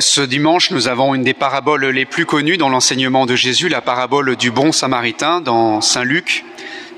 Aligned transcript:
Ce 0.00 0.22
dimanche, 0.22 0.70
nous 0.70 0.88
avons 0.88 1.14
une 1.14 1.24
des 1.24 1.34
paraboles 1.34 1.84
les 1.84 2.06
plus 2.06 2.24
connues 2.24 2.56
dans 2.56 2.70
l'enseignement 2.70 3.26
de 3.26 3.36
Jésus, 3.36 3.68
la 3.68 3.82
parabole 3.82 4.34
du 4.34 4.50
bon 4.50 4.72
samaritain 4.72 5.42
dans 5.42 5.82
Saint 5.82 6.04
Luc, 6.04 6.42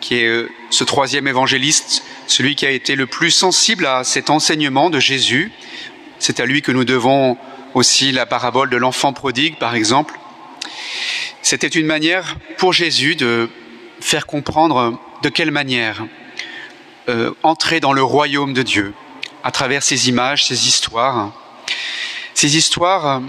qui 0.00 0.18
est 0.18 0.26
euh, 0.26 0.48
ce 0.70 0.84
troisième 0.84 1.26
évangéliste, 1.26 2.04
celui 2.28 2.54
qui 2.54 2.64
a 2.64 2.70
été 2.70 2.94
le 2.94 3.08
plus 3.08 3.32
sensible 3.32 3.86
à 3.86 4.04
cet 4.04 4.30
enseignement 4.30 4.88
de 4.88 5.00
Jésus. 5.00 5.50
C'est 6.20 6.38
à 6.38 6.46
lui 6.46 6.62
que 6.62 6.70
nous 6.70 6.84
devons 6.84 7.36
aussi 7.74 8.12
la 8.12 8.24
parabole 8.24 8.70
de 8.70 8.76
l'enfant 8.76 9.12
prodigue, 9.12 9.58
par 9.58 9.74
exemple. 9.74 10.16
C'était 11.42 11.66
une 11.66 11.86
manière 11.86 12.36
pour 12.56 12.72
Jésus 12.72 13.16
de 13.16 13.50
faire 13.98 14.26
comprendre 14.26 14.96
de 15.24 15.28
quelle 15.28 15.50
manière 15.50 16.06
euh, 17.08 17.32
entrer 17.42 17.80
dans 17.80 17.92
le 17.92 18.02
royaume 18.04 18.52
de 18.52 18.62
Dieu 18.62 18.94
à 19.42 19.50
travers 19.50 19.82
ces 19.82 20.08
images, 20.08 20.46
ces 20.46 20.68
histoires. 20.68 21.32
Ces 22.42 22.56
histoires, 22.56 23.22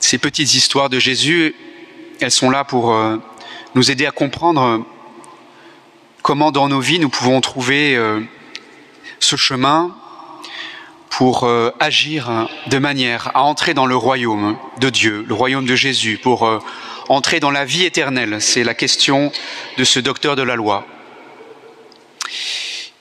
ces 0.00 0.16
petites 0.16 0.54
histoires 0.54 0.88
de 0.88 0.98
Jésus, 0.98 1.54
elles 2.22 2.30
sont 2.30 2.48
là 2.48 2.64
pour 2.64 2.94
euh, 2.94 3.18
nous 3.74 3.90
aider 3.90 4.06
à 4.06 4.12
comprendre 4.12 4.82
comment 6.22 6.52
dans 6.52 6.68
nos 6.68 6.80
vies 6.80 6.98
nous 6.98 7.10
pouvons 7.10 7.42
trouver 7.42 7.96
euh, 7.96 8.22
ce 9.20 9.36
chemin 9.36 9.94
pour 11.10 11.44
euh, 11.44 11.70
agir 11.80 12.48
de 12.68 12.78
manière 12.78 13.30
à 13.34 13.42
entrer 13.42 13.74
dans 13.74 13.84
le 13.84 13.94
royaume 13.94 14.56
de 14.80 14.88
Dieu, 14.88 15.22
le 15.28 15.34
royaume 15.34 15.66
de 15.66 15.76
Jésus, 15.76 16.16
pour 16.16 16.48
entrer 17.10 17.40
dans 17.40 17.50
la 17.50 17.66
vie 17.66 17.84
éternelle. 17.84 18.40
C'est 18.40 18.64
la 18.64 18.72
question 18.72 19.30
de 19.76 19.84
ce 19.84 20.00
docteur 20.00 20.34
de 20.34 20.42
la 20.42 20.56
loi. 20.56 20.86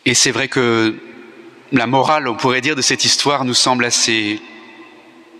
Et 0.03 0.13
c'est 0.13 0.31
vrai 0.31 0.49
que 0.49 0.99
la 1.73 1.87
morale, 1.87 2.27
on 2.27 2.35
pourrait 2.35 2.61
dire, 2.61 2.75
de 2.75 2.83
cette 2.83 3.03
histoire 3.03 3.45
nous 3.45 3.55
semble 3.55 3.83
assez 3.83 4.39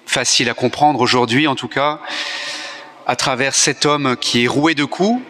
facile 0.08 0.50
à 0.50 0.56
comprendre 0.56 1.00
aujourd'hui, 1.00 1.46
en 1.48 1.56
tout 1.56 1.68
cas, 1.68 2.00
à 3.06 3.16
travers 3.16 3.54
cet 3.54 3.86
homme 3.86 4.18
qui 4.20 4.44
est 4.44 4.48
roué 4.48 4.74
de 4.74 4.84
coups, 4.84 5.22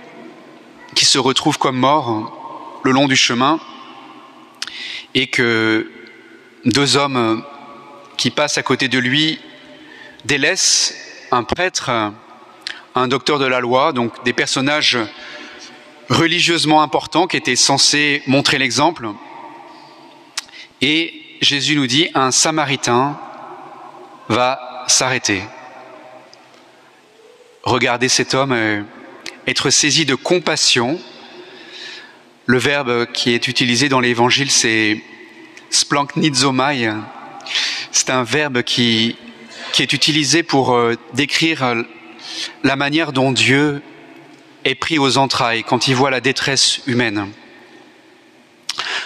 qui 0.96 1.04
se 1.04 1.18
retrouve 1.18 1.58
comme 1.58 1.76
mort 1.76 2.80
le 2.86 2.92
long 2.92 3.10
du 3.10 3.18
chemin, 3.18 3.60
et 5.14 5.28
que 5.28 5.92
deux 6.64 6.96
hommes 6.96 7.44
qui 8.16 8.32
passent 8.32 8.58
à 8.58 8.64
côté 8.64 8.88
de 8.88 8.98
lui 8.98 9.40
délaissent 10.24 10.96
un 11.32 11.44
prêtre, 11.44 11.92
un 12.96 13.08
docteur 13.10 13.40
de 13.40 13.46
la 13.46 13.60
loi, 13.60 13.92
donc 13.92 14.24
des 14.24 14.34
personnages 14.34 14.98
religieusement 16.10 16.82
importants 16.82 17.28
qui 17.28 17.36
étaient 17.36 17.58
censés 17.58 18.24
montrer 18.26 18.58
l'exemple, 18.58 19.10
et 20.84 21.14
Jésus 21.40 21.78
nous 21.78 21.88
dit, 21.88 22.10
un 22.14 22.32
samaritain 22.32 23.18
va 24.28 24.84
s'arrêter. 24.88 25.42
Regardez 27.64 28.10
cet 28.10 28.34
homme 28.34 28.52
euh, 28.52 28.82
être 29.48 29.70
saisi 29.70 30.06
de 30.06 30.14
compassion. 30.14 31.00
Le 32.48 32.58
verbe 32.58 33.06
qui 33.14 33.32
est 33.32 33.48
utilisé 33.48 33.88
dans 33.88 34.02
l'évangile, 34.02 34.52
c'est 34.52 35.02
splanknizomai. 35.70 36.92
C'est 37.94 38.10
un 38.10 38.24
verbe 38.24 38.62
qui, 38.64 39.16
est 39.80 39.94
utilisé 39.94 40.44
pour 40.44 40.74
euh, 40.74 40.96
décrire 41.14 41.64
euh, 41.64 41.84
la 42.66 42.76
manière 42.76 43.14
dont 43.14 43.32
Dieu 43.32 43.82
est 44.66 44.76
pris 44.76 45.00
aux 45.00 45.18
entrailles 45.18 45.64
quand 45.64 45.88
il 45.88 45.96
voit 45.96 46.12
la 46.12 46.20
détresse 46.20 46.82
humaine. 46.88 47.32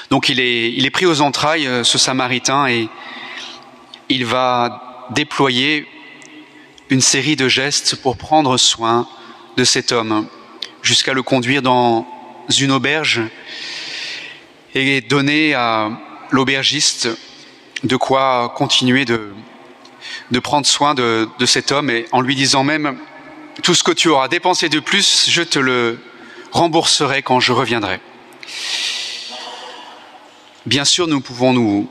Donc 0.10 0.30
il 0.30 0.40
est, 0.40 0.90
pris 0.90 1.06
aux 1.06 1.22
entrailles, 1.22 1.68
euh, 1.68 1.84
ce 1.84 1.98
Samaritain, 1.98 2.68
et 2.68 2.88
il 4.10 4.26
va 4.26 5.06
déployer 5.10 5.86
une 6.90 7.02
série 7.02 7.36
de 7.36 7.48
gestes 7.50 7.96
pour 7.96 8.16
prendre 8.18 8.58
soin 8.58 9.08
de 9.58 9.64
cet 9.64 9.92
homme, 9.92 10.28
jusqu'à 10.82 11.14
le 11.14 11.24
conduire 11.24 11.62
dans 11.62 12.08
une 12.58 12.72
auberge 12.72 13.22
et 14.76 15.02
donner 15.02 15.54
à 15.54 15.90
l'aubergiste 16.32 17.10
de 17.84 17.96
quoi 17.96 18.54
continuer 18.56 19.04
de, 19.04 19.34
de 20.32 20.40
prendre 20.40 20.66
soin 20.66 20.94
de, 20.94 21.28
de 21.38 21.46
cet 21.46 21.72
homme, 21.72 21.90
et 21.90 22.06
en 22.12 22.22
lui 22.22 22.36
disant 22.36 22.64
même, 22.64 22.98
tout 23.64 23.74
ce 23.74 23.84
que 23.84 23.92
tu 23.92 24.08
auras 24.08 24.28
dépensé 24.28 24.70
de 24.70 24.80
plus, 24.80 25.30
je 25.30 25.42
te 25.42 25.60
le 25.60 26.00
rembourserai 26.52 27.24
quand 27.24 27.40
je 27.40 27.52
reviendrai. 27.52 28.00
Bien 30.68 30.84
sûr, 30.84 31.08
nous 31.08 31.22
pouvons 31.22 31.54
nous, 31.54 31.90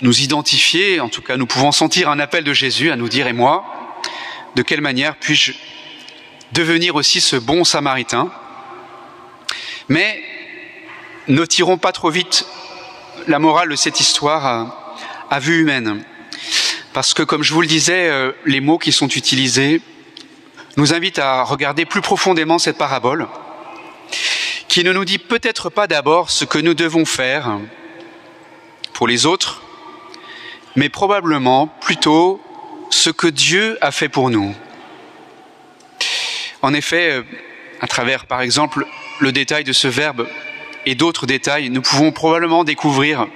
nous 0.00 0.20
identifier, 0.20 1.00
en 1.00 1.08
tout 1.08 1.20
cas 1.20 1.36
nous 1.36 1.46
pouvons 1.46 1.72
sentir 1.72 2.08
un 2.08 2.20
appel 2.20 2.44
de 2.44 2.52
Jésus 2.52 2.92
à 2.92 2.96
nous 2.96 3.08
dire, 3.08 3.26
et 3.26 3.32
moi, 3.32 3.64
de 4.54 4.62
quelle 4.62 4.80
manière 4.80 5.16
puis-je 5.16 5.50
devenir 6.52 6.94
aussi 6.94 7.20
ce 7.20 7.34
bon 7.34 7.64
samaritain? 7.64 8.30
Mais 9.88 10.22
ne 11.26 11.44
tirons 11.44 11.76
pas 11.76 11.90
trop 11.90 12.08
vite 12.08 12.46
la 13.26 13.40
morale 13.40 13.70
de 13.70 13.74
cette 13.74 13.98
histoire 13.98 14.70
à, 15.28 15.40
vue 15.40 15.62
humaine. 15.62 16.04
Parce 16.92 17.14
que, 17.14 17.24
comme 17.24 17.42
je 17.42 17.52
vous 17.52 17.62
le 17.62 17.66
disais, 17.66 18.08
euh, 18.08 18.30
les 18.44 18.60
mots 18.60 18.78
qui 18.78 18.92
sont 18.92 19.08
utilisés 19.08 19.82
nous 20.76 20.94
invitent 20.94 21.18
à 21.18 21.42
regarder 21.42 21.84
plus 21.84 22.00
profondément 22.00 22.60
cette 22.60 22.78
parabole 22.78 23.26
qui 24.68 24.84
ne 24.84 24.92
nous 24.92 25.04
dit 25.04 25.18
peut-être 25.18 25.70
pas 25.70 25.86
d'abord 25.86 26.30
ce 26.30 26.44
que 26.44 26.58
nous 26.58 26.74
devons 26.74 27.04
faire 27.04 27.58
pour 28.92 29.06
les 29.06 29.26
autres, 29.26 29.62
mais 30.74 30.88
probablement 30.88 31.66
plutôt 31.66 32.40
ce 32.90 33.10
que 33.10 33.26
Dieu 33.26 33.78
a 33.80 33.90
fait 33.90 34.08
pour 34.08 34.30
nous. 34.30 34.54
En 36.62 36.74
effet, 36.74 37.10
euh, 37.12 37.22
à 37.80 37.86
travers 37.86 38.26
par 38.26 38.40
exemple 38.40 38.86
le 39.20 39.32
détail 39.32 39.64
de 39.64 39.72
ce 39.72 39.88
verbe 39.88 40.28
et 40.84 40.94
d'autres 40.94 41.26
détails, 41.26 41.70
nous 41.70 41.82
pouvons 41.82 42.12
probablement 42.12 42.64
découvrir 42.64 43.26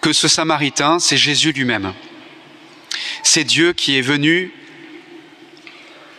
que 0.00 0.12
ce 0.12 0.28
Samaritain, 0.28 0.98
c'est 0.98 1.16
Jésus 1.16 1.52
lui-même. 1.52 1.92
C'est 3.22 3.44
Dieu 3.44 3.72
qui 3.72 3.98
est 3.98 4.02
venu 4.02 4.52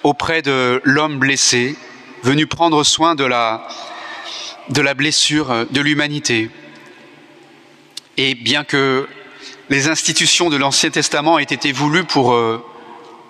auprès 0.03 0.41
de 0.41 0.81
l'homme 0.83 1.19
blessé 1.19 1.75
venu 2.23 2.47
prendre 2.47 2.83
soin 2.83 3.15
de 3.15 3.25
la, 3.25 3.67
blessure 4.95 5.65
de 5.69 5.81
l'humanité. 5.81 6.49
Et 8.17 8.33
bien 8.33 8.63
que 8.63 9.07
les 9.69 9.89
institutions 9.89 10.49
de 10.49 10.55
l'Ancien 10.55 10.89
Testament 10.89 11.37
aient 11.37 11.43
été 11.43 11.71
voulues 11.71 12.05
pour 12.05 12.33
euh, 12.33 12.63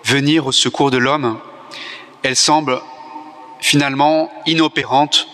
venir 0.04 0.46
au 0.46 0.52
secours 0.52 0.90
de 0.90 0.98
l'homme, 0.98 1.40
elles 2.22 2.36
semblent 2.36 2.80
finalement 3.60 4.30
inopérantes 4.46 5.26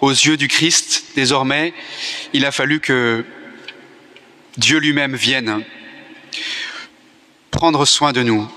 aux 0.00 0.10
yeux 0.10 0.36
du 0.36 0.48
Christ. 0.48 1.04
Désormais, 1.14 1.74
il 2.32 2.46
a 2.46 2.52
fallu 2.52 2.80
que 2.80 3.24
Dieu 4.56 4.78
lui-même 4.78 5.14
vienne 5.14 5.62
prendre 7.50 7.84
soin 7.84 8.12
de 8.12 8.22
nous. 8.22 8.48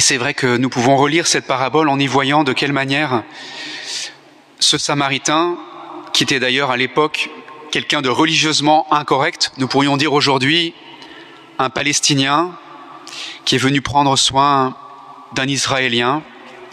Et 0.00 0.02
c'est 0.02 0.16
vrai 0.16 0.32
que 0.32 0.56
nous 0.56 0.70
pouvons 0.70 0.96
relire 0.96 1.26
cette 1.26 1.46
parabole 1.46 1.90
en 1.90 1.98
y 1.98 2.06
voyant 2.06 2.42
de 2.42 2.54
quelle 2.54 2.72
manière 2.72 3.22
ce 4.58 4.78
Samaritain, 4.78 5.58
qui 6.14 6.22
était 6.22 6.40
d'ailleurs 6.40 6.70
à 6.70 6.78
l'époque 6.78 7.28
quelqu'un 7.70 8.00
de 8.00 8.08
religieusement 8.08 8.90
incorrect, 8.94 9.52
nous 9.58 9.68
pourrions 9.68 9.98
dire 9.98 10.14
aujourd'hui 10.14 10.72
un 11.58 11.68
Palestinien 11.68 12.56
qui 13.44 13.56
est 13.56 13.58
venu 13.58 13.82
prendre 13.82 14.16
soin 14.16 14.74
d'un 15.34 15.46
Israélien. 15.46 16.22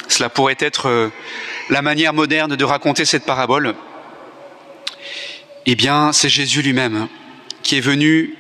Cela 0.08 0.30
pourrait 0.30 0.56
être 0.60 0.86
euh, 0.86 1.10
la 1.70 1.82
manière 1.82 2.14
moderne 2.14 2.56
de 2.56 2.64
raconter 2.64 3.04
cette 3.04 3.26
parabole. 3.26 3.76
Eh 5.66 5.76
bien, 5.76 6.14
c'est 6.14 6.30
Jésus 6.30 6.62
lui-même 6.62 7.10
qui 7.62 7.76
est 7.76 7.82
venu 7.82 8.38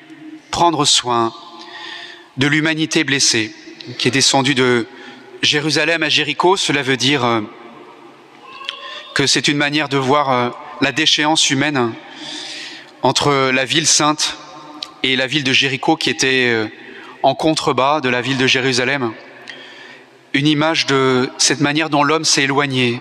prendre 0.49 0.85
soin 0.85 1.33
de 2.37 2.47
l'humanité 2.47 3.03
blessée 3.03 3.53
qui 3.97 4.07
est 4.07 4.11
descendu 4.11 4.53
de 4.53 4.85
Jérusalem 5.41 6.03
à 6.03 6.09
Jéricho, 6.09 6.57
cela 6.57 6.81
veut 6.81 6.97
dire 6.97 7.23
euh, 7.23 7.41
que 9.13 9.27
c'est 9.27 9.47
une 9.47 9.57
manière 9.57 9.87
de 9.87 9.97
voir 9.97 10.31
euh, 10.31 10.49
la 10.81 10.91
déchéance 10.91 11.49
humaine 11.49 11.93
entre 13.01 13.51
la 13.51 13.65
ville 13.65 13.87
sainte 13.87 14.37
et 15.03 15.15
la 15.15 15.27
ville 15.27 15.43
de 15.43 15.53
Jéricho 15.53 15.95
qui 15.95 16.09
était 16.09 16.47
euh, 16.49 16.67
en 17.23 17.35
contrebas 17.35 18.01
de 18.01 18.09
la 18.09 18.21
ville 18.21 18.37
de 18.37 18.47
Jérusalem. 18.47 19.13
Une 20.33 20.47
image 20.47 20.85
de 20.85 21.29
cette 21.37 21.61
manière 21.61 21.89
dont 21.89 22.03
l'homme 22.03 22.25
s'est 22.25 22.43
éloigné 22.43 22.99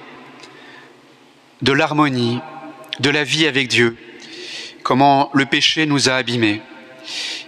de 1.62 1.72
l'harmonie, 1.72 2.38
de 3.00 3.10
la 3.10 3.24
vie 3.24 3.46
avec 3.46 3.68
Dieu, 3.68 3.96
comment 4.82 5.30
le 5.34 5.46
péché 5.46 5.86
nous 5.86 6.08
a 6.08 6.14
abîmés. 6.14 6.60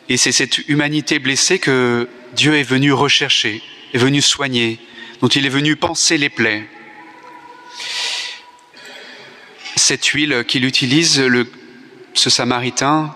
Et 0.08 0.16
c'est 0.16 0.32
cette 0.32 0.58
humanité 0.68 1.18
blessée 1.18 1.58
que 1.58 2.08
Dieu 2.34 2.54
est 2.56 2.62
venu 2.62 2.92
rechercher, 2.92 3.62
est 3.92 3.98
venu 3.98 4.22
soigner, 4.22 4.78
dont 5.20 5.28
il 5.28 5.44
est 5.44 5.50
venu 5.50 5.76
penser 5.76 6.16
les 6.16 6.30
plaies. 6.30 6.66
Cette 9.76 10.06
huile 10.06 10.44
qu'il 10.46 10.64
utilise, 10.64 11.22
ce 12.14 12.30
samaritain, 12.30 13.14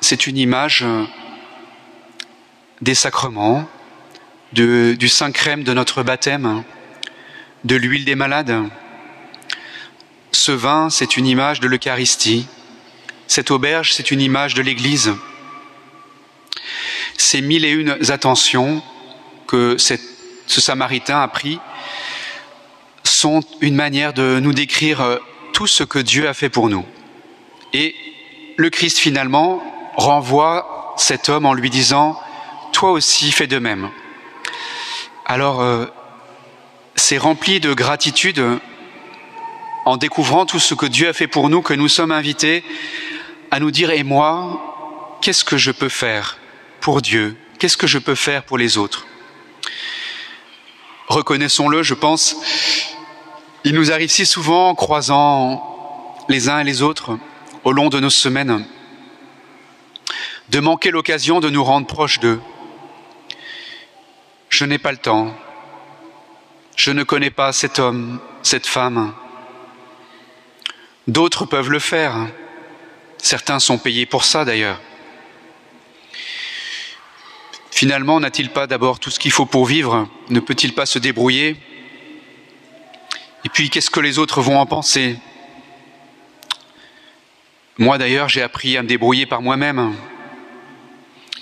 c'est 0.00 0.26
une 0.26 0.36
image 0.36 0.84
des 2.80 2.94
sacrements, 2.94 3.68
du 4.52 5.08
saint 5.08 5.32
crème 5.32 5.62
de 5.64 5.72
notre 5.72 6.02
baptême, 6.02 6.64
de 7.64 7.76
l'huile 7.76 8.04
des 8.04 8.16
malades. 8.16 8.54
Ce 10.32 10.52
vin, 10.52 10.90
c'est 10.90 11.16
une 11.16 11.26
image 11.26 11.60
de 11.60 11.68
l'Eucharistie. 11.68 12.46
Cette 13.28 13.50
auberge, 13.50 13.92
c'est 13.92 14.10
une 14.10 14.20
image 14.20 14.54
de 14.54 14.62
l'Église. 14.62 15.14
Ces 17.34 17.40
mille 17.40 17.64
et 17.64 17.72
une 17.72 17.98
attentions 18.10 18.80
que 19.48 19.76
ce 19.76 19.96
Samaritain 20.46 21.20
a 21.20 21.26
pris 21.26 21.58
sont 23.02 23.40
une 23.60 23.74
manière 23.74 24.12
de 24.12 24.38
nous 24.38 24.52
décrire 24.52 25.18
tout 25.52 25.66
ce 25.66 25.82
que 25.82 25.98
Dieu 25.98 26.28
a 26.28 26.32
fait 26.32 26.48
pour 26.48 26.68
nous. 26.68 26.84
Et 27.72 27.96
le 28.56 28.70
Christ 28.70 28.98
finalement 28.98 29.64
renvoie 29.96 30.94
cet 30.96 31.28
homme 31.28 31.44
en 31.44 31.54
lui 31.54 31.70
disant, 31.70 32.20
toi 32.70 32.92
aussi 32.92 33.32
fais 33.32 33.48
de 33.48 33.58
même. 33.58 33.90
Alors, 35.26 35.60
euh, 35.60 35.86
c'est 36.94 37.18
rempli 37.18 37.58
de 37.58 37.74
gratitude 37.74 38.60
en 39.84 39.96
découvrant 39.96 40.46
tout 40.46 40.60
ce 40.60 40.74
que 40.74 40.86
Dieu 40.86 41.08
a 41.08 41.12
fait 41.12 41.26
pour 41.26 41.48
nous 41.48 41.62
que 41.62 41.74
nous 41.74 41.88
sommes 41.88 42.12
invités 42.12 42.62
à 43.50 43.58
nous 43.58 43.72
dire, 43.72 43.90
et 43.90 44.04
moi, 44.04 45.18
qu'est-ce 45.20 45.44
que 45.44 45.56
je 45.56 45.72
peux 45.72 45.88
faire 45.88 46.38
pour 46.84 47.00
Dieu 47.00 47.34
Qu'est-ce 47.58 47.78
que 47.78 47.86
je 47.86 47.98
peux 47.98 48.14
faire 48.14 48.44
pour 48.44 48.58
les 48.58 48.76
autres? 48.76 49.06
Reconnaissons-le, 51.08 51.82
je 51.82 51.94
pense, 51.94 52.36
il 53.64 53.72
nous 53.74 53.90
arrive 53.90 54.10
si 54.10 54.26
souvent, 54.26 54.68
en 54.68 54.74
croisant 54.74 56.16
les 56.28 56.50
uns 56.50 56.58
et 56.58 56.64
les 56.64 56.82
autres 56.82 57.18
au 57.64 57.72
long 57.72 57.88
de 57.88 58.00
nos 58.00 58.10
semaines, 58.10 58.66
de 60.50 60.60
manquer 60.60 60.90
l'occasion 60.90 61.40
de 61.40 61.48
nous 61.48 61.64
rendre 61.64 61.86
proches 61.86 62.20
d'eux. 62.20 62.40
Je 64.50 64.66
n'ai 64.66 64.78
pas 64.78 64.92
le 64.92 64.98
temps. 64.98 65.34
Je 66.76 66.90
ne 66.90 67.02
connais 67.02 67.30
pas 67.30 67.52
cet 67.54 67.78
homme, 67.78 68.20
cette 68.42 68.66
femme. 68.66 69.14
D'autres 71.08 71.46
peuvent 71.46 71.70
le 71.70 71.78
faire. 71.78 72.14
Certains 73.16 73.58
sont 73.58 73.78
payés 73.78 74.04
pour 74.04 74.24
ça 74.24 74.44
d'ailleurs. 74.44 74.80
Finalement, 77.84 78.18
n'a-t-il 78.18 78.48
pas 78.48 78.66
d'abord 78.66 78.98
tout 78.98 79.10
ce 79.10 79.18
qu'il 79.18 79.30
faut 79.30 79.44
pour 79.44 79.66
vivre 79.66 80.08
Ne 80.30 80.40
peut-il 80.40 80.72
pas 80.72 80.86
se 80.86 80.98
débrouiller 80.98 81.54
Et 83.44 83.50
puis, 83.50 83.68
qu'est-ce 83.68 83.90
que 83.90 84.00
les 84.00 84.18
autres 84.18 84.40
vont 84.40 84.58
en 84.58 84.64
penser 84.64 85.18
Moi 87.76 87.98
d'ailleurs, 87.98 88.30
j'ai 88.30 88.40
appris 88.40 88.78
à 88.78 88.82
me 88.82 88.88
débrouiller 88.88 89.26
par 89.26 89.42
moi-même. 89.42 89.94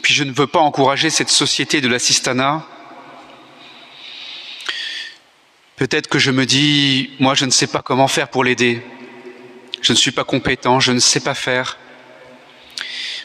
Puis 0.03 0.15
je 0.15 0.25
ne 0.25 0.33
veux 0.33 0.49
pas 0.49 0.59
encourager 0.59 1.11
cette 1.11 1.29
société 1.29 1.81
de 1.81 1.87
l'assistanat. 1.87 2.67
Peut-être 5.77 6.09
que 6.09 6.19
je 6.19 6.33
me 6.33 6.44
dis, 6.44 7.11
moi 7.21 7.37
je 7.37 7.44
ne 7.44 7.53
sais 7.53 7.69
pas 7.69 7.83
comment 7.83 8.09
faire 8.09 8.27
pour 8.27 8.43
l'aider. 8.43 8.83
Je 9.81 9.93
ne 9.93 9.97
suis 9.97 10.11
pas 10.11 10.25
compétent, 10.25 10.81
je 10.81 10.91
ne 10.91 10.99
sais 10.99 11.21
pas 11.21 11.35
faire. 11.35 11.79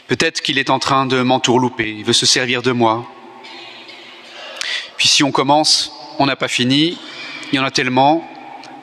Peut-être 0.08 0.40
qu'il 0.40 0.58
est 0.58 0.70
en 0.70 0.78
train 0.78 1.04
de 1.04 1.20
m'entourlouper, 1.20 1.90
il 1.98 2.04
veut 2.04 2.14
se 2.14 2.24
servir 2.24 2.62
de 2.62 2.72
moi. 2.72 3.06
Puis 4.96 5.06
si 5.06 5.22
on 5.22 5.30
commence, 5.30 5.92
on 6.18 6.24
n'a 6.24 6.34
pas 6.34 6.48
fini, 6.48 6.96
il 7.52 7.56
y 7.56 7.58
en 7.58 7.64
a 7.64 7.70
tellement, 7.70 8.26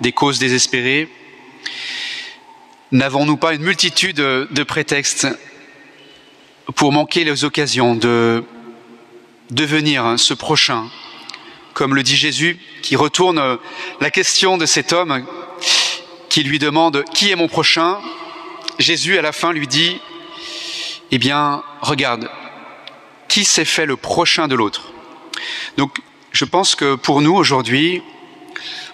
des 0.01 0.11
causes 0.11 0.37
désespérées. 0.37 1.09
N'avons-nous 2.91 3.37
pas 3.37 3.55
une 3.55 3.63
multitude 3.63 4.17
de 4.17 4.63
prétextes 4.63 5.27
pour 6.75 6.91
manquer 6.91 7.23
les 7.23 7.43
occasions 7.43 7.95
de 7.95 8.43
devenir 9.49 10.19
ce 10.19 10.35
prochain, 10.35 10.89
comme 11.73 11.95
le 11.95 12.03
dit 12.03 12.15
Jésus, 12.15 12.59
qui 12.83 12.95
retourne 12.95 13.57
la 13.99 14.11
question 14.11 14.57
de 14.59 14.67
cet 14.67 14.93
homme 14.93 15.25
qui 16.29 16.43
lui 16.43 16.59
demande 16.59 17.03
qui 17.15 17.31
est 17.31 17.35
mon 17.35 17.47
prochain? 17.47 17.97
Jésus, 18.77 19.17
à 19.17 19.23
la 19.23 19.31
fin, 19.31 19.53
lui 19.53 19.67
dit, 19.67 19.99
eh 21.11 21.17
bien, 21.17 21.63
regarde, 21.81 22.29
qui 23.27 23.45
s'est 23.45 23.65
fait 23.65 23.85
le 23.85 23.95
prochain 23.95 24.47
de 24.47 24.55
l'autre? 24.55 24.91
Donc, 25.77 25.99
je 26.31 26.45
pense 26.45 26.75
que 26.75 26.95
pour 26.95 27.21
nous, 27.21 27.33
aujourd'hui, 27.33 28.01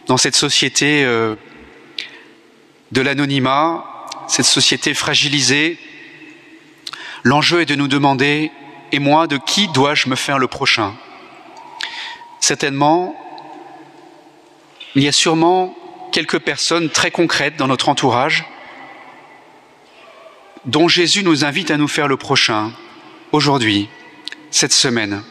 dans 0.07 0.17
cette 0.17 0.35
société 0.35 1.03
euh, 1.03 1.35
de 2.91 3.01
l'anonymat, 3.01 3.85
cette 4.27 4.45
société 4.45 4.93
fragilisée, 4.93 5.77
L'enjeu 7.23 7.61
est 7.61 7.65
de 7.65 7.75
nous 7.75 7.87
demander, 7.87 8.51
et 8.91 8.99
moi, 8.99 9.27
de 9.27 9.37
qui 9.37 9.67
dois-je 9.67 10.09
me 10.09 10.15
faire 10.15 10.39
le 10.39 10.47
prochain? 10.47 10.95
Certainement, 12.39 13.15
il 14.95 15.03
y 15.03 15.07
a 15.07 15.11
sûrement 15.11 15.75
quelques 16.11 16.39
personnes 16.39 16.89
très 16.89 17.11
concrètes 17.11 17.57
dans 17.57 17.67
notre 17.67 17.89
entourage 17.89 18.45
dont 20.65 20.87
Jésus 20.87 21.23
nous 21.23 21.43
invite 21.43 21.71
à 21.71 21.77
nous 21.77 21.87
faire 21.87 22.07
le 22.07 22.17
prochain, 22.17 22.71
aujourd'hui, 23.31 23.89
cette 24.51 24.73
semaine. 24.73 25.23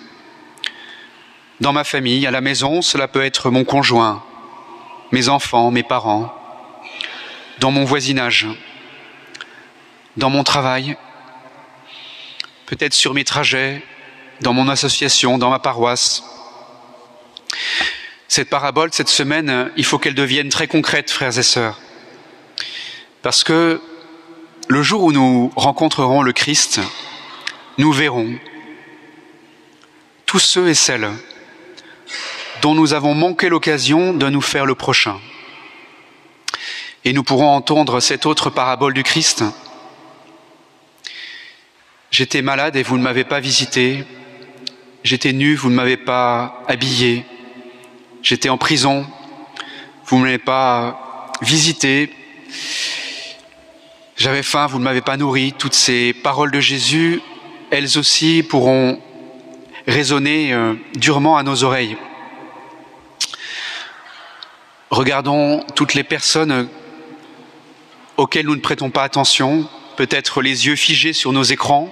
Dans 1.61 1.73
ma 1.73 1.85
famille, 1.85 2.27
à 2.27 2.31
la 2.31 2.41
maison, 2.41 2.83
cela 2.83 3.07
peut 3.07 3.23
être 3.23 3.51
mon 3.51 3.65
conjoint, 3.65 4.25
mes 5.13 5.29
enfants, 5.29 5.71
mes 5.71 5.83
parents, 5.83 6.35
dans 7.59 7.71
mon 7.71 7.85
voisinage, 7.85 8.47
dans 10.17 10.31
mon 10.31 10.43
travail, 10.43 10.97
peut-être 12.67 12.95
sur 12.95 13.15
mes 13.15 13.25
trajets, 13.25 13.83
dans 14.41 14.53
mon 14.53 14.69
association, 14.69 15.39
dans 15.39 15.51
ma 15.51 15.59
paroisse. 15.59 16.25
Cette 18.27 18.49
parabole, 18.49 18.91
cette 18.93 19.09
semaine, 19.09 19.71
il 19.77 19.85
faut 19.85 19.99
qu'elle 19.99 20.15
devienne 20.15 20.49
très 20.49 20.67
concrète, 20.67 21.11
frères 21.11 21.37
et 21.39 21.43
sœurs. 21.43 21.79
Parce 23.23 23.45
que 23.45 23.81
le 24.71 24.85
jour 24.85 25.03
où 25.03 25.11
nous 25.11 25.53
rencontrerons 25.57 26.23
le 26.23 26.33
Christ, 26.33 26.81
nous 27.77 27.91
verrons 27.91 28.39
tous 30.27 30.39
ceux 30.39 30.69
et 30.69 30.75
celles 30.75 31.11
dont 32.63 32.77
nous 32.77 32.95
avons 32.95 33.13
manqué 33.13 33.49
l'occasion 33.49 34.15
de 34.15 34.29
nous 34.29 34.41
faire 34.41 34.67
le 34.67 34.77
prochain. 34.77 35.19
Et 37.05 37.13
nous 37.13 37.25
pourrons 37.25 37.49
entendre 37.49 37.99
cette 37.99 38.27
autre 38.27 38.49
parabole 38.49 38.95
du 38.95 39.03
Christ 39.03 39.43
J'étais 42.13 42.43
malade 42.43 42.77
et 42.77 42.85
vous 42.85 42.97
ne 42.97 43.03
m'avez 43.03 43.25
pas 43.25 43.41
visité. 43.41 44.05
J'étais 45.03 45.33
nu, 45.33 45.57
vous 45.57 45.71
ne 45.71 45.75
m'avez 45.75 45.97
pas 45.97 46.63
habillé. 46.69 47.25
J'étais 48.23 48.49
en 48.49 48.59
prison, 48.59 49.05
vous 50.07 50.19
ne 50.19 50.25
m'avez 50.25 50.39
pas 50.39 51.33
visité. 51.43 52.13
J'avais 54.21 54.43
faim, 54.43 54.67
vous 54.67 54.79
ne 54.79 54.85
m'avez 54.85 55.01
pas 55.01 55.17
nourri. 55.17 55.55
Toutes 55.57 55.73
ces 55.73 56.13
paroles 56.13 56.51
de 56.51 56.61
Jésus, 56.61 57.23
elles 57.71 57.97
aussi 57.97 58.43
pourront 58.43 59.01
résonner 59.87 60.53
euh, 60.53 60.75
durement 60.95 61.39
à 61.39 61.43
nos 61.43 61.65
oreilles. 61.65 61.97
Regardons 64.91 65.65
toutes 65.75 65.95
les 65.95 66.05
personnes 66.05 66.69
auxquelles 68.19 68.45
nous 68.45 68.57
ne 68.57 68.61
prêtons 68.61 68.91
pas 68.91 69.05
attention, 69.05 69.67
peut-être 69.97 70.43
les 70.43 70.67
yeux 70.67 70.77
figés 70.77 71.15
sur 71.15 71.33
nos 71.33 71.45
écrans, 71.45 71.91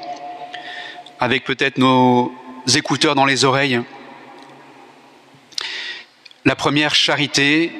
avec 1.20 1.44
peut-être 1.44 1.78
nos 1.78 2.30
écouteurs 2.76 3.14
dans 3.14 3.24
les 3.24 3.46
oreilles. 3.46 3.80
La 6.44 6.56
première 6.56 6.94
charité 6.94 7.72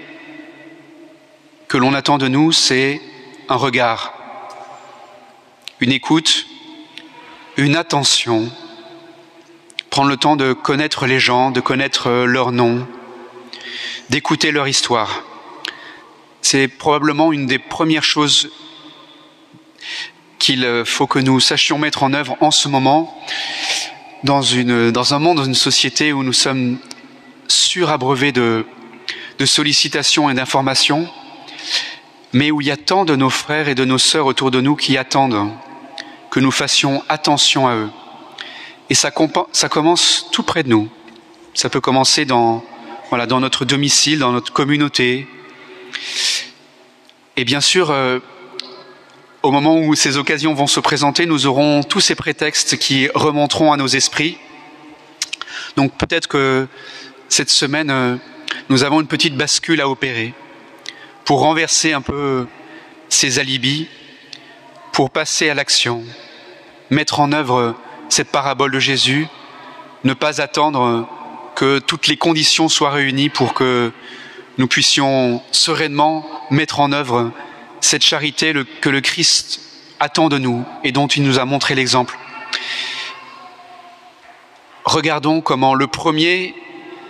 que 1.68 1.76
l'on 1.76 1.92
attend 1.92 2.16
de 2.16 2.28
nous, 2.28 2.50
c'est 2.50 3.02
un 3.50 3.56
regard, 3.56 4.17
une 5.80 5.92
écoute, 5.92 6.46
une 7.56 7.76
attention, 7.76 8.50
prendre 9.90 10.08
le 10.08 10.16
temps 10.16 10.34
de 10.34 10.52
connaître 10.52 11.06
les 11.06 11.20
gens, 11.20 11.50
de 11.50 11.60
connaître 11.60 12.10
leur 12.24 12.50
nom, 12.50 12.86
d'écouter 14.10 14.50
leur 14.50 14.66
histoire. 14.66 15.22
C'est 16.42 16.66
probablement 16.66 17.32
une 17.32 17.46
des 17.46 17.58
premières 17.58 18.02
choses 18.02 18.50
qu'il 20.38 20.82
faut 20.84 21.06
que 21.06 21.18
nous 21.20 21.38
sachions 21.38 21.78
mettre 21.78 22.02
en 22.02 22.12
œuvre 22.12 22.36
en 22.40 22.50
ce 22.50 22.68
moment 22.68 23.22
dans, 24.24 24.42
un 24.54 25.18
monde, 25.18 25.36
dans 25.36 25.44
une 25.44 25.54
société 25.54 26.12
où 26.12 26.24
nous 26.24 26.32
sommes 26.32 26.78
surabreuvés 27.46 28.32
de 28.32 28.64
sollicitations 29.44 30.28
et 30.28 30.34
d'informations, 30.34 31.08
mais 32.32 32.50
où 32.50 32.60
il 32.60 32.66
y 32.66 32.72
a 32.72 32.76
tant 32.76 33.04
de 33.04 33.14
nos 33.14 33.30
frères 33.30 33.68
et 33.68 33.76
de 33.76 33.84
nos 33.84 33.98
sœurs 33.98 34.26
autour 34.26 34.50
de 34.50 34.60
nous 34.60 34.74
qui 34.74 34.96
attendent 34.96 35.52
que 36.30 36.40
nous 36.40 36.50
fassions 36.50 37.02
attention 37.08 37.68
à 37.68 37.76
eux. 37.76 37.90
Et 38.90 38.94
ça, 38.94 39.10
commence 39.10 40.26
tout 40.32 40.42
près 40.42 40.62
de 40.62 40.68
nous. 40.68 40.88
Ça 41.54 41.68
peut 41.68 41.80
commencer 41.80 42.24
dans, 42.24 42.64
voilà, 43.10 43.26
dans 43.26 43.40
notre 43.40 43.64
domicile, 43.64 44.18
dans 44.18 44.32
notre 44.32 44.52
communauté. 44.52 45.26
Et 47.36 47.44
bien 47.44 47.60
sûr, 47.60 47.90
euh, 47.90 48.18
au 49.42 49.50
moment 49.50 49.78
où 49.78 49.94
ces 49.94 50.16
occasions 50.16 50.54
vont 50.54 50.66
se 50.66 50.80
présenter, 50.80 51.26
nous 51.26 51.46
aurons 51.46 51.82
tous 51.82 52.00
ces 52.00 52.14
prétextes 52.14 52.78
qui 52.78 53.08
remonteront 53.14 53.72
à 53.72 53.76
nos 53.76 53.86
esprits 53.86 54.38
Donc 55.76 55.96
peut-être 55.96 56.26
que 56.26 56.66
cette 57.28 57.50
semaine, 57.50 57.90
euh, 57.90 58.16
nous 58.68 58.82
avons 58.82 59.00
une 59.00 59.06
petite 59.06 59.36
bascule 59.36 59.80
à 59.80 59.88
opérer 59.88 60.32
pour 61.24 61.40
renverser 61.40 61.92
un 61.92 62.00
peu 62.00 62.46
ces 63.10 63.38
alibis, 63.38 63.86
pour 64.98 65.10
passer 65.10 65.48
à 65.48 65.54
l'action, 65.54 66.02
mettre 66.90 67.20
en 67.20 67.30
œuvre 67.30 67.76
cette 68.08 68.32
parabole 68.32 68.72
de 68.72 68.80
Jésus, 68.80 69.28
ne 70.02 70.12
pas 70.12 70.40
attendre 70.40 71.08
que 71.54 71.78
toutes 71.78 72.08
les 72.08 72.16
conditions 72.16 72.68
soient 72.68 72.90
réunies 72.90 73.28
pour 73.28 73.54
que 73.54 73.92
nous 74.56 74.66
puissions 74.66 75.40
sereinement 75.52 76.26
mettre 76.50 76.80
en 76.80 76.90
œuvre 76.90 77.30
cette 77.80 78.02
charité 78.02 78.52
que 78.80 78.88
le 78.88 79.00
Christ 79.00 79.60
attend 80.00 80.28
de 80.28 80.38
nous 80.38 80.64
et 80.82 80.90
dont 80.90 81.06
il 81.06 81.22
nous 81.22 81.38
a 81.38 81.44
montré 81.44 81.76
l'exemple. 81.76 82.18
Regardons 84.84 85.40
comment 85.42 85.74
le 85.74 85.86
premier 85.86 86.56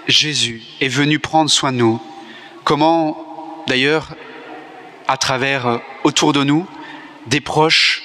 Jésus 0.08 0.60
est 0.82 0.88
venu 0.88 1.20
prendre 1.20 1.48
soin 1.48 1.72
de 1.72 1.78
nous, 1.78 2.02
comment 2.64 3.64
d'ailleurs 3.66 4.08
à 5.06 5.16
travers 5.16 5.80
autour 6.04 6.34
de 6.34 6.44
nous 6.44 6.66
des 7.28 7.40
proches, 7.40 8.02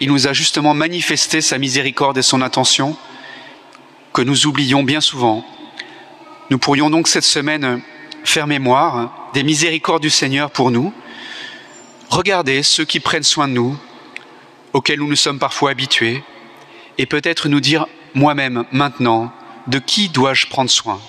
il 0.00 0.08
nous 0.08 0.26
a 0.28 0.32
justement 0.32 0.74
manifesté 0.74 1.40
sa 1.40 1.58
miséricorde 1.58 2.18
et 2.18 2.22
son 2.22 2.40
attention 2.40 2.96
que 4.12 4.22
nous 4.22 4.46
oublions 4.46 4.82
bien 4.82 5.00
souvent. 5.00 5.44
Nous 6.50 6.58
pourrions 6.58 6.88
donc 6.88 7.08
cette 7.08 7.24
semaine 7.24 7.82
faire 8.24 8.46
mémoire 8.46 9.30
des 9.34 9.42
miséricordes 9.42 10.02
du 10.02 10.10
Seigneur 10.10 10.50
pour 10.50 10.70
nous, 10.70 10.92
regarder 12.10 12.62
ceux 12.62 12.84
qui 12.84 13.00
prennent 13.00 13.22
soin 13.22 13.48
de 13.48 13.52
nous, 13.52 13.76
auxquels 14.72 14.98
nous 14.98 15.08
nous 15.08 15.16
sommes 15.16 15.38
parfois 15.38 15.70
habitués, 15.70 16.22
et 16.96 17.06
peut-être 17.06 17.48
nous 17.48 17.60
dire 17.60 17.86
moi-même 18.14 18.64
maintenant, 18.72 19.32
de 19.66 19.78
qui 19.78 20.08
dois-je 20.08 20.46
prendre 20.46 20.70
soin? 20.70 21.00